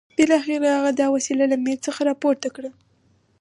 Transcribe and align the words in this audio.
بالاخره 0.17 0.67
هغه 0.77 0.91
دا 0.99 1.07
وسيله 1.15 1.45
له 1.51 1.57
مېز 1.63 1.79
څخه 1.87 2.01
راپورته 2.09 2.47
کړه. 2.55 2.69